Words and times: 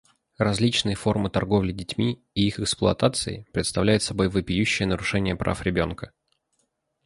Различные 0.39 0.95
формы 0.95 1.29
торговли 1.29 1.71
детьми 1.71 2.23
и 2.33 2.47
их 2.47 2.59
эксплуатации 2.59 3.45
представляют 3.53 4.01
собой 4.01 4.29
вопиющие 4.29 4.87
нарушения 4.87 5.35
прав 5.35 5.61
ребенка. 5.61 6.11